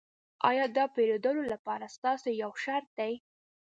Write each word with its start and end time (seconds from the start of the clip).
ایا 0.49 0.65
دا 0.75 0.85
د 0.89 0.93
پیرودلو 0.95 1.43
لپاره 1.53 1.93
ستاسو 1.95 2.27
یو 2.41 2.51
شرط 2.63 2.87
دی 2.99 3.13